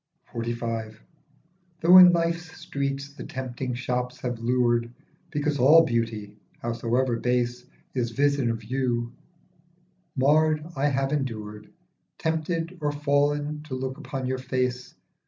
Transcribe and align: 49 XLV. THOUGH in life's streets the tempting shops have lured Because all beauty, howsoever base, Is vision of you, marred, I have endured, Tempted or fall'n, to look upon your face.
49 0.31 0.55
XLV. 0.67 0.97
THOUGH 1.81 1.97
in 1.99 2.11
life's 2.11 2.57
streets 2.59 3.13
the 3.13 3.23
tempting 3.23 3.75
shops 3.75 4.19
have 4.21 4.39
lured 4.39 4.91
Because 5.29 5.59
all 5.59 5.83
beauty, 5.85 6.35
howsoever 6.59 7.17
base, 7.17 7.65
Is 7.93 8.09
vision 8.09 8.49
of 8.49 8.63
you, 8.63 9.13
marred, 10.15 10.65
I 10.75 10.87
have 10.87 11.13
endured, 11.13 11.71
Tempted 12.17 12.79
or 12.81 12.91
fall'n, 12.91 13.61
to 13.67 13.75
look 13.75 13.99
upon 13.99 14.25
your 14.25 14.39
face. 14.39 14.95